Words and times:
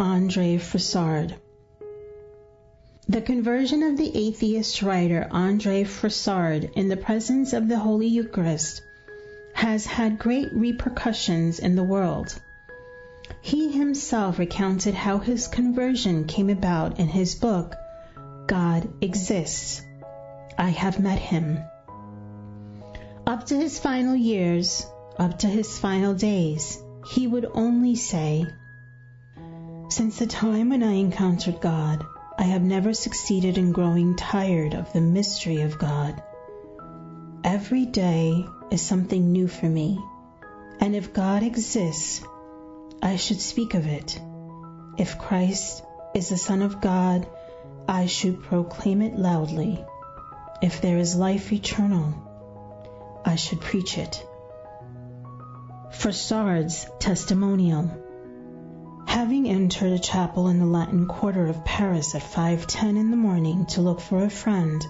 Andre 0.00 0.56
Frossard. 0.56 1.34
The 3.06 3.20
conversion 3.20 3.82
of 3.82 3.98
the 3.98 4.10
atheist 4.16 4.80
writer 4.80 5.28
Andre 5.30 5.84
Frossard 5.84 6.70
in 6.74 6.88
the 6.88 6.96
presence 6.96 7.52
of 7.52 7.68
the 7.68 7.78
Holy 7.78 8.06
Eucharist 8.06 8.80
has 9.52 9.84
had 9.84 10.18
great 10.18 10.48
repercussions 10.54 11.58
in 11.58 11.76
the 11.76 11.84
world. 11.84 12.34
He 13.42 13.72
himself 13.72 14.38
recounted 14.38 14.94
how 14.94 15.18
his 15.18 15.48
conversion 15.48 16.24
came 16.24 16.48
about 16.48 16.98
in 16.98 17.08
his 17.08 17.34
book, 17.34 17.76
God 18.46 18.88
Exists. 19.02 19.82
I 20.56 20.70
have 20.70 20.98
met 20.98 21.18
him. 21.18 21.58
Up 23.26 23.44
to 23.48 23.54
his 23.54 23.78
final 23.78 24.16
years, 24.16 24.86
up 25.18 25.40
to 25.40 25.46
his 25.46 25.78
final 25.78 26.14
days, 26.14 26.78
he 27.06 27.26
would 27.26 27.44
only 27.52 27.96
say, 27.96 28.46
Since 29.90 30.20
the 30.20 30.26
time 30.28 30.70
when 30.70 30.84
I 30.84 30.92
encountered 30.92 31.60
God, 31.60 32.06
I 32.38 32.44
have 32.44 32.62
never 32.62 32.94
succeeded 32.94 33.58
in 33.58 33.72
growing 33.72 34.14
tired 34.14 34.72
of 34.72 34.92
the 34.92 35.00
mystery 35.00 35.62
of 35.62 35.80
God. 35.80 36.22
Every 37.42 37.86
day 37.86 38.46
is 38.70 38.80
something 38.80 39.32
new 39.32 39.48
for 39.48 39.66
me, 39.66 39.98
and 40.78 40.94
if 40.94 41.12
God 41.12 41.42
exists, 41.42 42.22
I 43.02 43.16
should 43.16 43.40
speak 43.40 43.74
of 43.74 43.88
it. 43.88 44.20
If 44.96 45.18
Christ 45.18 45.82
is 46.14 46.28
the 46.28 46.36
Son 46.36 46.62
of 46.62 46.80
God, 46.80 47.26
I 47.88 48.06
should 48.06 48.44
proclaim 48.44 49.02
it 49.02 49.18
loudly. 49.18 49.84
If 50.62 50.80
there 50.80 50.98
is 50.98 51.16
life 51.16 51.52
eternal, 51.52 52.14
I 53.24 53.34
should 53.34 53.60
preach 53.60 53.98
it. 53.98 54.24
Frossard's 55.90 56.86
testimonial. 57.00 57.90
Having 59.06 59.48
entered 59.48 59.92
a 59.92 59.98
chapel 59.98 60.48
in 60.48 60.58
the 60.58 60.66
Latin 60.66 61.06
Quarter 61.06 61.46
of 61.46 61.64
Paris 61.64 62.14
at 62.14 62.22
5:10 62.22 62.98
in 62.98 63.10
the 63.10 63.16
morning 63.16 63.64
to 63.66 63.80
look 63.80 64.00
for 64.00 64.22
a 64.22 64.28
friend, 64.30 64.86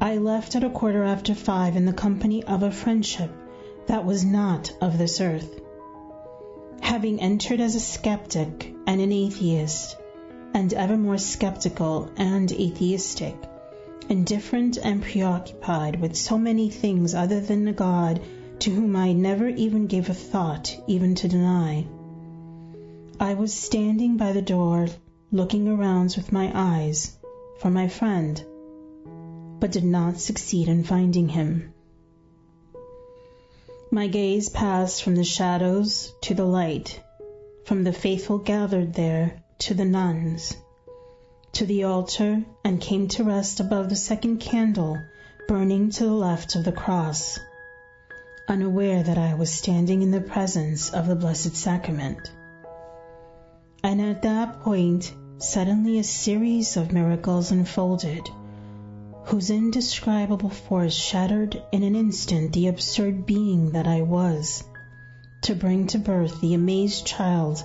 I 0.00 0.18
left 0.18 0.54
at 0.54 0.62
a 0.62 0.70
quarter 0.70 1.02
after 1.02 1.34
five 1.34 1.76
in 1.76 1.86
the 1.86 1.92
company 1.92 2.44
of 2.44 2.62
a 2.62 2.70
friendship 2.70 3.30
that 3.86 4.04
was 4.04 4.24
not 4.24 4.72
of 4.80 4.96
this 4.96 5.20
earth. 5.20 5.60
Having 6.80 7.20
entered 7.20 7.60
as 7.60 7.74
a 7.74 7.80
skeptic 7.80 8.74
and 8.86 9.00
an 9.00 9.12
atheist, 9.12 9.96
and 10.54 10.72
ever 10.72 10.96
more 10.96 11.18
skeptical 11.18 12.08
and 12.16 12.52
atheistic, 12.52 13.36
indifferent 14.08 14.76
and 14.76 15.02
preoccupied 15.02 16.00
with 16.00 16.14
so 16.16 16.38
many 16.38 16.70
things 16.70 17.14
other 17.14 17.40
than 17.40 17.64
the 17.64 17.72
God 17.72 18.20
to 18.60 18.70
whom 18.70 18.94
I 18.94 19.12
never 19.12 19.48
even 19.48 19.86
gave 19.86 20.08
a 20.10 20.14
thought 20.14 20.76
even 20.86 21.14
to 21.16 21.28
deny. 21.28 21.86
I 23.22 23.34
was 23.34 23.52
standing 23.52 24.16
by 24.16 24.32
the 24.32 24.40
door 24.40 24.88
looking 25.30 25.68
around 25.68 26.14
with 26.16 26.32
my 26.32 26.50
eyes 26.54 27.18
for 27.58 27.68
my 27.68 27.86
friend, 27.86 28.42
but 29.60 29.72
did 29.72 29.84
not 29.84 30.18
succeed 30.18 30.68
in 30.68 30.84
finding 30.84 31.28
him. 31.28 31.74
My 33.90 34.06
gaze 34.06 34.48
passed 34.48 35.02
from 35.02 35.16
the 35.16 35.24
shadows 35.24 36.14
to 36.22 36.32
the 36.32 36.46
light, 36.46 36.98
from 37.66 37.84
the 37.84 37.92
faithful 37.92 38.38
gathered 38.38 38.94
there 38.94 39.42
to 39.58 39.74
the 39.74 39.84
nuns, 39.84 40.56
to 41.52 41.66
the 41.66 41.84
altar, 41.84 42.42
and 42.64 42.80
came 42.80 43.06
to 43.08 43.24
rest 43.24 43.60
above 43.60 43.90
the 43.90 43.96
second 43.96 44.38
candle 44.38 44.96
burning 45.46 45.90
to 45.90 46.04
the 46.04 46.14
left 46.14 46.56
of 46.56 46.64
the 46.64 46.72
cross, 46.72 47.38
unaware 48.48 49.02
that 49.02 49.18
I 49.18 49.34
was 49.34 49.50
standing 49.50 50.00
in 50.00 50.10
the 50.10 50.22
presence 50.22 50.88
of 50.88 51.06
the 51.06 51.16
Blessed 51.16 51.54
Sacrament. 51.54 52.30
And 53.90 54.00
at 54.00 54.22
that 54.22 54.60
point, 54.60 55.12
suddenly 55.38 55.98
a 55.98 56.04
series 56.04 56.76
of 56.76 56.92
miracles 56.92 57.50
unfolded 57.50 58.30
whose 59.24 59.50
indescribable 59.50 60.50
force 60.50 60.94
shattered 60.94 61.60
in 61.72 61.82
an 61.82 61.96
instant 61.96 62.52
the 62.52 62.68
absurd 62.68 63.26
being 63.26 63.72
that 63.72 63.88
I 63.88 64.02
was, 64.02 64.62
to 65.42 65.56
bring 65.56 65.88
to 65.88 65.98
birth 65.98 66.40
the 66.40 66.54
amazed 66.54 67.04
child 67.04 67.64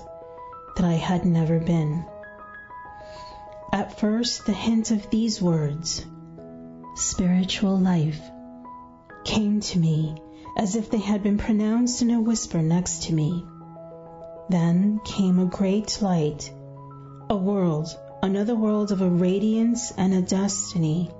that 0.74 0.84
I 0.84 0.94
had 0.94 1.24
never 1.24 1.60
been. 1.60 2.04
At 3.72 4.00
first, 4.00 4.46
the 4.46 4.52
hint 4.52 4.90
of 4.90 5.08
these 5.10 5.40
words, 5.40 6.04
spiritual 6.96 7.78
life, 7.78 8.20
came 9.22 9.60
to 9.60 9.78
me 9.78 10.16
as 10.56 10.74
if 10.74 10.90
they 10.90 10.98
had 10.98 11.22
been 11.22 11.38
pronounced 11.38 12.02
in 12.02 12.10
a 12.10 12.20
whisper 12.20 12.62
next 12.62 13.04
to 13.04 13.14
me. 13.14 13.46
Then 14.48 15.00
came 15.04 15.40
a 15.40 15.46
great 15.46 16.00
light, 16.00 16.52
a 17.28 17.36
world, 17.36 17.88
another 18.22 18.54
world 18.54 18.92
of 18.92 19.00
a 19.00 19.10
radiance 19.10 19.92
and 19.96 20.14
a 20.14 20.22
destiny 20.22 21.10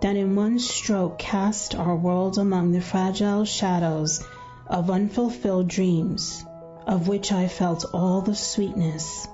that 0.00 0.16
in 0.16 0.34
one 0.34 0.58
stroke 0.58 1.18
cast 1.18 1.74
our 1.74 1.94
world 1.94 2.38
among 2.38 2.72
the 2.72 2.80
fragile 2.80 3.44
shadows 3.44 4.24
of 4.66 4.88
unfulfilled 4.90 5.68
dreams, 5.68 6.42
of 6.86 7.06
which 7.06 7.32
I 7.32 7.48
felt 7.48 7.84
all 7.92 8.22
the 8.22 8.34
sweetness, 8.34 9.28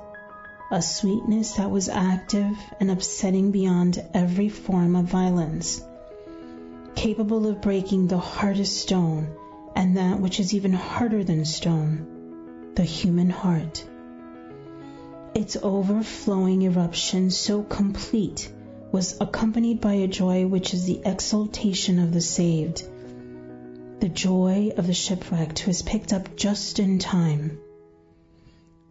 a 0.72 0.82
sweetness 0.82 1.52
that 1.52 1.70
was 1.70 1.88
active 1.88 2.56
and 2.80 2.90
upsetting 2.90 3.52
beyond 3.52 4.02
every 4.12 4.48
form 4.48 4.96
of 4.96 5.04
violence, 5.04 5.80
capable 6.96 7.46
of 7.46 7.62
breaking 7.62 8.08
the 8.08 8.18
hardest 8.18 8.76
stone 8.78 9.28
and 9.76 9.96
that 9.96 10.20
which 10.20 10.40
is 10.40 10.52
even 10.52 10.72
harder 10.72 11.22
than 11.22 11.44
stone, 11.44 12.15
the 12.76 12.84
human 12.84 13.30
heart. 13.30 13.84
Its 15.34 15.56
overflowing 15.62 16.62
eruption 16.62 17.30
so 17.30 17.62
complete 17.62 18.52
was 18.92 19.16
accompanied 19.20 19.80
by 19.80 19.94
a 19.94 20.06
joy 20.06 20.46
which 20.46 20.74
is 20.74 20.84
the 20.84 21.00
exultation 21.04 21.98
of 21.98 22.12
the 22.12 22.20
saved, 22.20 22.84
the 24.00 24.08
joy 24.10 24.72
of 24.76 24.86
the 24.86 24.94
shipwrecked 24.94 25.58
who 25.60 25.70
is 25.70 25.80
picked 25.82 26.12
up 26.12 26.36
just 26.36 26.78
in 26.78 26.98
time. 26.98 27.58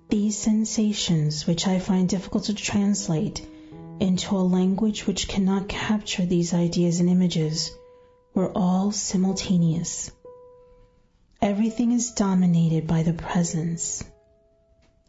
These 0.09 0.35
sensations, 0.37 1.45
which 1.45 1.67
I 1.67 1.79
find 1.79 2.09
difficult 2.09 2.45
to 2.45 2.53
translate 2.55 3.45
into 3.99 4.35
a 4.35 4.49
language 4.57 5.05
which 5.07 5.27
cannot 5.27 5.67
capture 5.67 6.25
these 6.25 6.53
ideas 6.53 6.99
and 6.99 7.09
images, 7.09 7.71
were 8.33 8.51
all 8.51 8.91
simultaneous. 8.91 10.11
Everything 11.45 11.91
is 11.91 12.09
dominated 12.09 12.87
by 12.87 13.03
the 13.03 13.13
presence 13.13 14.03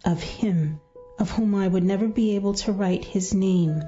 of 0.04 0.22
Him 0.22 0.78
of 1.19 1.30
whom 1.30 1.54
I 1.54 1.66
would 1.66 1.82
never 1.82 2.08
be 2.08 2.36
able 2.36 2.52
to 2.52 2.72
write 2.72 3.06
His 3.06 3.32
name 3.32 3.82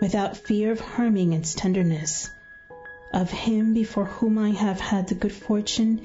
without 0.00 0.36
fear 0.36 0.72
of 0.72 0.80
harming 0.80 1.34
its 1.34 1.54
tenderness, 1.54 2.28
of 3.14 3.30
him 3.30 3.74
before 3.74 4.06
whom 4.06 4.38
I 4.38 4.50
have 4.50 4.80
had 4.80 5.06
the 5.06 5.14
good 5.14 5.32
fortune 5.32 6.04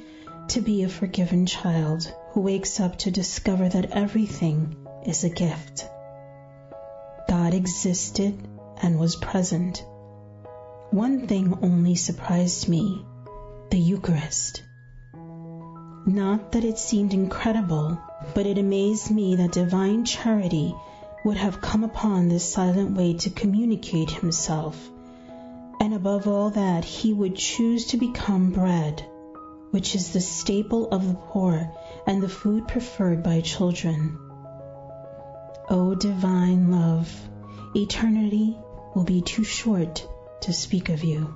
to 0.50 0.61
be 0.61 0.84
a 0.84 0.89
forgiven 0.89 1.47
child 1.47 2.13
who 2.34 2.41
wakes 2.41 2.79
up 2.79 3.00
to 3.00 3.09
discover 3.09 3.67
that 3.67 3.94
everything 3.94 4.78
is 5.07 5.23
a 5.23 5.29
gift. 5.29 5.90
God 7.28 7.55
existed 7.55 8.47
and 8.79 9.00
was 9.00 9.16
present. 9.16 9.84
One 10.91 11.25
thing 11.25 11.57
only 11.63 11.95
surprised 11.95 12.69
me 12.69 13.03
the 13.72 13.79
Eucharist. 13.79 14.61
Not 16.06 16.52
that 16.52 16.66
it 16.66 16.78
seemed 16.78 17.14
incredible, 17.14 17.97
but 18.34 18.46
it 18.46 18.58
amazed 18.58 19.09
me 19.09 19.36
that 19.38 19.53
divine 19.53 20.03
charity 20.03 20.75
would 21.24 21.38
have 21.38 21.62
come 21.62 21.86
upon 21.86 22.28
this 22.28 22.44
silent 22.44 22.97
way 22.97 23.14
to 23.14 23.30
communicate 23.30 24.12
himself, 24.12 24.90
and 25.80 25.94
above 25.94 26.28
all 26.28 26.50
that 26.50 26.84
he 26.84 27.14
would 27.14 27.38
choose 27.38 27.86
to 27.88 27.97
become 27.97 28.52
bread, 28.52 29.06
which 29.72 29.96
is 29.96 30.12
the 30.12 30.19
staple 30.19 30.90
of 30.90 31.08
the 31.08 31.14
poor 31.14 31.72
and 32.06 32.22
the 32.22 32.28
food 32.28 32.68
preferred 32.68 33.24
by 33.24 33.40
children. 33.40 34.20
O 35.70 35.96
divine 35.96 36.70
love, 36.70 37.09
eternity 37.73 38.58
will 38.94 39.06
be 39.06 39.22
too 39.22 39.46
short 39.46 40.06
to 40.41 40.52
speak 40.52 40.90
of 40.90 41.02
you. 41.06 41.34